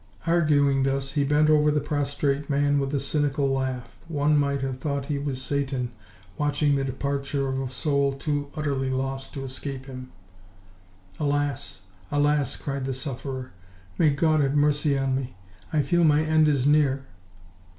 Arguing 0.25 0.81
thus, 0.81 1.11
he 1.11 1.23
bent 1.23 1.47
over 1.47 1.69
the 1.69 1.79
prostrate 1.79 2.49
man 2.49 2.79
with 2.79 2.91
a 2.95 2.99
cynical 2.99 3.47
laugh: 3.47 3.99
one 4.07 4.35
might 4.35 4.61
have 4.63 4.79
thought 4.79 5.05
he 5.05 5.19
was 5.19 5.39
Satan 5.39 5.91
watching 6.39 6.75
the 6.75 6.83
departure 6.83 7.47
of 7.47 7.61
a 7.61 7.69
soul 7.69 8.13
too 8.13 8.49
utterly 8.55 8.89
lost 8.89 9.31
to 9.35 9.43
escape 9.43 9.85
him. 9.85 10.11
"Alas! 11.19 11.83
alas!" 12.09 12.55
cried 12.55 12.85
the 12.85 12.95
sufferer; 12.95 13.51
"may 13.99 14.09
God 14.09 14.39
have 14.39 14.55
mercy 14.55 14.97
on 14.97 15.15
me! 15.15 15.35
I 15.71 15.83
feel 15.83 16.03
my 16.03 16.23
end 16.23 16.47
is 16.47 16.65
near." 16.65 17.05